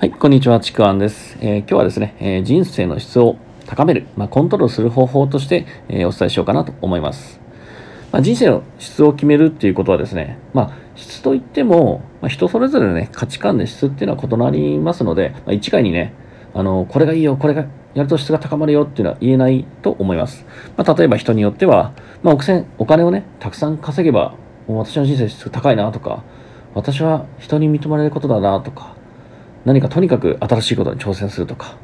[0.00, 1.36] はい、こんにちは、ちくわんです。
[1.40, 3.34] えー、今日はですね、えー、人生の質を
[3.66, 7.40] 高める、まあ、コントロールする方法として、えー、お伝えしようかなと思います。
[8.12, 16.14] まあ、人生の質を決めるっていうことはですね、まあ、質といっても、まあ、人それぞれね、価値観で質っていうのは異なりますので、まあ、一概にね、
[16.54, 20.46] あの、これがいいよ、これがやると質が高まるよっていうのは言えないと思います。
[20.76, 21.92] まあ、例えば人によっては、
[22.22, 22.36] まあ、
[22.78, 24.36] お金をね、たくさん稼げば、
[24.68, 26.22] 私の人生質が高いなとか、
[26.74, 28.96] 私は人に認められることだなとか、
[29.68, 31.76] 何かとにかく新しいことに挑戦するとか、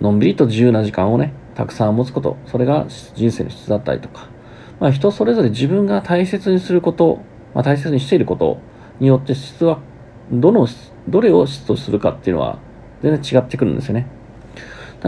[0.00, 4.28] のんびりと自由な時間をね、たくさん持つこと、それが人生の質だったりとか、
[4.80, 7.20] まあ、人それぞれ自分が大切にすること、
[7.54, 8.58] まあ、大切にしていること
[8.98, 9.78] によって質は、
[10.32, 10.66] どの、
[11.08, 12.58] どれを質とするかっていうのは
[13.00, 14.08] 全然違ってくるんですよね。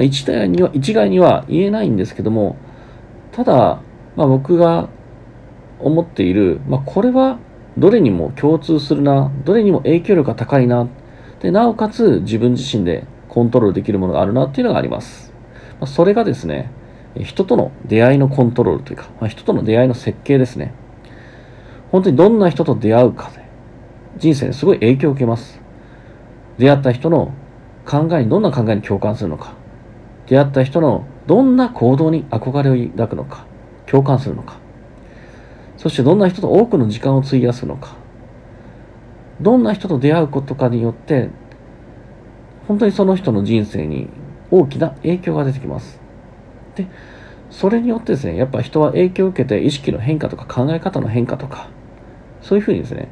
[0.01, 2.55] 一概には、一概には言えないんですけども、
[3.33, 3.83] ただ、
[4.15, 4.89] まあ、僕が
[5.81, 7.41] 思っている、まあ、これは
[7.77, 10.87] どれにも共通するな、どれにも影響力が高いな、
[11.41, 15.33] で、なおかつ自分自身でコントロールできるものがあるなっていうのがあります。
[15.81, 16.71] まあ、それがですね、
[17.17, 20.75] 人との出会いのコントロールというか、まあ、人との出会いの設計ですね。
[21.91, 23.45] 本当にどんな人と出会うかで、
[24.19, 25.61] 人生にすごい影響を受けます。
[26.59, 27.33] 出会った人の
[27.87, 29.55] 考えにどんな考えに共感するのか。
[30.27, 33.47] 出会った人のどんな行動に憧れを抱くのか。
[33.87, 34.59] 共感するのか。
[35.77, 37.97] そしてどんな人と多くの時間を費やすのか。
[39.41, 41.31] どんな人と出会うことかによって
[42.69, 44.09] 本当にその人の人生に
[44.51, 46.01] 大きな影響が出てきます。
[46.77, 46.87] で
[47.51, 51.69] それによってですねやっぱ人は影響を受けて意識の変化とか考え方の変化とか
[52.43, 53.09] そういうふうにですね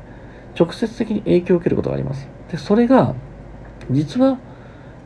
[0.59, 2.29] 直接的に影響を受けることがあります。
[2.51, 3.15] でそれが
[3.91, 4.39] 実は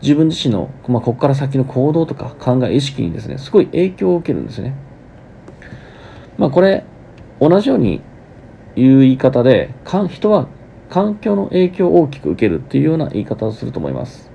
[0.03, 4.75] 自分自身の、まあ、ここから先の行動とか考え意識にですねすごい影響を受けるんですね。
[6.36, 6.84] まあこれ
[7.41, 8.03] 同じように
[8.75, 9.75] 言う言い方で
[10.09, 10.48] 人は
[10.93, 14.31] 環境の影響を大きく受けるっていうような言い方をすると思います。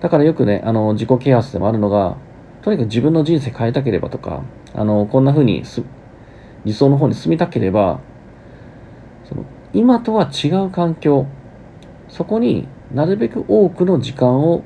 [0.00, 2.18] だからよくね、あの、自己啓発でもあるのが、
[2.60, 4.42] とにかく自分の人生変えたければとか、
[4.74, 5.62] あの、こんな風に
[6.66, 8.00] 理想の方に進みたければ、
[9.26, 11.26] その、今とは違う環境、
[12.10, 14.64] そこになるべく多くの時間を、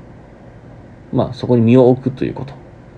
[1.13, 2.53] まあ、そこに身を置くということ。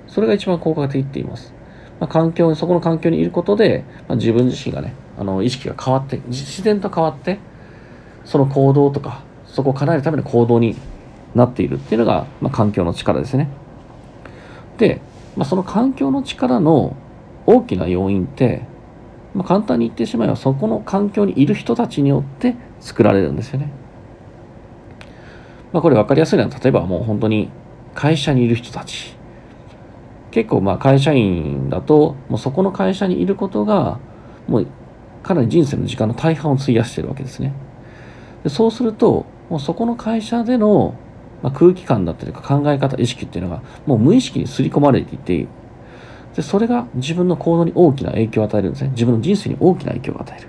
[0.07, 1.53] それが一番効果的って言います。
[1.99, 7.37] まあ、環境、そこの環境にいることで、まあ、自分自身がね、あの、意識が変わって、自然と変わって、
[8.25, 10.75] その行動とかそこを叶えるための行動に
[11.35, 13.49] なっているっていうのが、まあ、環境の力ですね。
[14.77, 15.01] で、
[15.35, 16.95] まあ、その環境の力の
[17.45, 18.63] 大きな要因って、
[19.33, 23.71] まあ、簡単に言ってしまえばそこの環境にいる人たちによって作られるんですよね。
[25.71, 27.49] まあ、これ分かりやすいのは例えばもう本当に
[27.95, 29.15] 会社にいる人たち
[30.31, 33.99] 結構まあ会社員だともうそこの会社にいることが
[34.47, 34.67] もう
[35.23, 37.53] かなり人生の時間の大半を費やしているわけですね。
[38.43, 40.95] でそうするともうそこの会社での、
[41.43, 45.47] まあ、空気感だったりとか考え方意識っていうのがもう無意識に刷り込まれていて
[46.35, 48.91] でそれが自分の行動に大きな影響を与えるんですね。
[48.91, 50.47] 自分の人生に大きな影響を与える。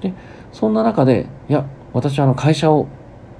[0.00, 0.14] で
[0.52, 2.88] そんな中でいや私はあの会社を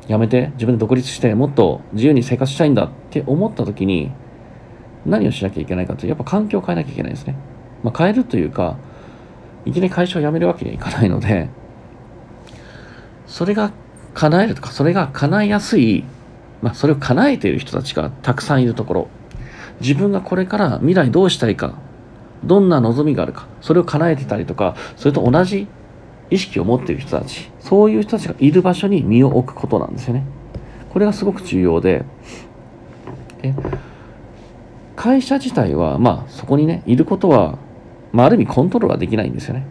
[0.07, 4.11] 辞めて自分で独立してもっと自由に生活したいんだって思った時に
[5.07, 7.37] 何をしなきゃいけないかというとやっぱ環境を変えなきゃいけないですね、
[7.83, 8.77] まあ、変えるというか
[9.65, 11.49] いきなり会社を辞めるわけにはいかないので
[13.31, 13.73] それが
[14.13, 16.05] 叶えるとか、それが叶えやすい、
[16.63, 19.09] まあ、それを叶えている人たちがたくさんいるところ、
[19.81, 21.75] 自分がこれから未来どうしたいか、
[22.45, 25.69] どんな望みがあるか、それを叶えてたりとか、それと同じ
[26.29, 30.25] 意識を持っている人たち、そういう人たちがいる場所に身を置くことなんですよね。
[30.93, 32.05] これがすごく重要で、
[33.43, 33.55] え
[34.97, 37.59] 会社自体は、まあ、そこにね、いることは、
[38.13, 39.65] まあ、ある意味コントロールはできないんですよね。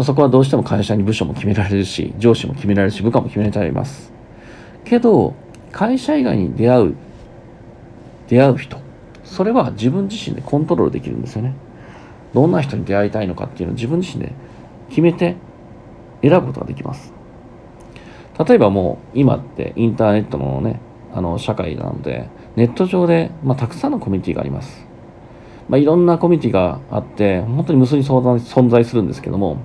[0.00, 4.12] そこはどうしても会社に部署も決められるし、上司も決められるし、部下も決められます。
[4.84, 5.34] けど、
[5.70, 6.94] 会社以外に出会う、
[8.28, 8.78] 出会う人、
[9.24, 11.54] それは自分自身でコントロールできるんですよね。
[12.32, 14.32] どんな人に出会いたいのかっていうのを自分自身で
[14.88, 15.36] 決めて
[16.22, 17.12] 選ぶことができます。
[18.46, 20.80] 例えばもう今ってインターネットのね、
[21.14, 24.86] あの社会なので、ネット上で、まあ、たくさんのコミュニティがあります。
[25.68, 29.58] まあ、いろんなコミュニティがあって、本当に無数に存在するんですけども、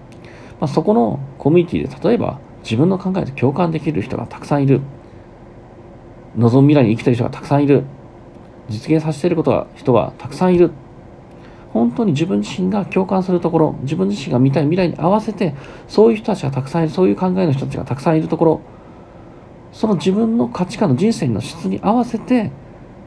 [0.59, 4.81] まあ、そこのコミュニティで例えば自分の考えと共感できる人がたくさんいる。
[6.35, 7.83] 望む未来に生きてる人がたくさんいる。
[8.69, 10.71] 実現させていることが人がたくさんいる。
[11.73, 15.53] 本当に自分自身が共感するところ自分自身が見たい未来に合わせて
[15.87, 16.91] そういう人たちがたくさんいる。
[16.91, 18.61] そういう考えの人たちがたくさんいるところ。
[19.71, 22.51] その自分の価値観の人生の質に合わせて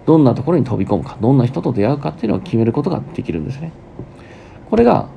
[0.07, 3.73] どんなところに飛び込むかどんな人と出会うかっていうのを決めることができるんですね。
[4.69, 5.09] これが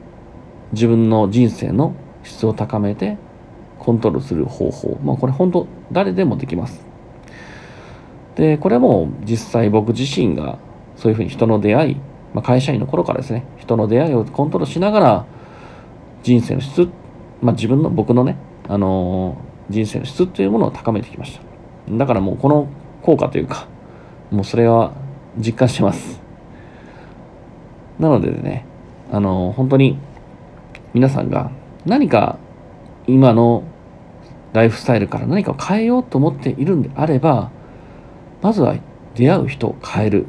[0.72, 3.18] 自分の人生の質を高めて
[3.80, 4.98] コントロールする方法。
[5.04, 6.86] まあ、これ本当誰でもできます。
[8.36, 10.58] で、これも実際僕自身が
[10.96, 11.96] そういうふうに人の出会い、
[12.34, 15.26] まあ、会社員の頃からですね、人の出会いをコントロールしながら
[16.24, 16.88] 人生の質、
[17.42, 18.38] まあ、自分の僕のね、
[18.68, 21.42] あのー、人生の質というものを高めてきました。
[21.92, 22.68] だからもうこの
[23.02, 23.68] 効果というか、
[24.32, 24.94] もうそれは
[25.38, 26.22] 実感してます。
[28.00, 28.66] なのでね、
[29.12, 30.00] あのー、本当に
[30.94, 31.52] 皆さんが
[31.86, 32.38] 何か
[33.08, 33.64] 今の
[34.54, 37.52] ライフスタイルから何かを変えようと思っているんであれば、
[38.42, 38.76] まずは
[39.16, 40.28] 出会う人を変える。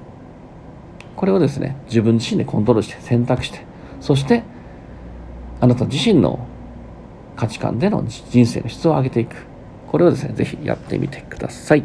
[1.17, 3.61] これをですね、自分自身でコントロールして選択して、
[4.01, 4.43] そして
[5.61, 6.47] あなた自身の
[7.37, 9.37] 価値観での人生の質を上げていく。
[9.89, 11.85] これをですね、ぜひやってみてください。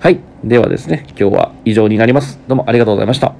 [0.00, 0.20] はい。
[0.42, 2.40] ではですね、今日は以上になります。
[2.48, 3.37] どうもありがとうございました。